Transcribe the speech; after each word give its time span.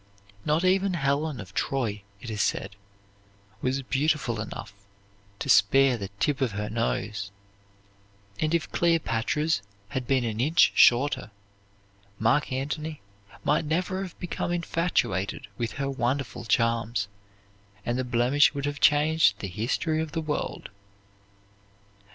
Not 0.45 0.63
even 0.65 0.95
Helen 0.95 1.39
of 1.39 1.53
Troy, 1.53 2.01
it 2.21 2.31
is 2.31 2.41
said, 2.41 2.75
was 3.61 3.83
beautiful 3.83 4.41
enough 4.41 4.73
to 5.37 5.47
spare 5.47 5.95
the 5.95 6.09
tip 6.19 6.41
of 6.41 6.53
her 6.53 6.71
nose; 6.71 7.29
and 8.39 8.55
if 8.55 8.71
Cleopatra's 8.71 9.61
had 9.89 10.07
been 10.07 10.23
an 10.23 10.39
inch 10.39 10.71
shorter 10.73 11.29
Mark 12.17 12.51
Antony 12.51 12.99
might 13.43 13.63
never 13.65 14.01
have 14.01 14.17
become 14.17 14.51
infatuated 14.51 15.45
with 15.59 15.73
her 15.73 15.87
wonderful 15.87 16.45
charms, 16.45 17.07
and 17.85 17.95
the 17.99 18.03
blemish 18.03 18.55
would 18.55 18.65
have 18.65 18.79
changed 18.79 19.37
the 19.37 19.47
history 19.47 20.01
of 20.01 20.13
the 20.13 20.21
world. 20.21 20.69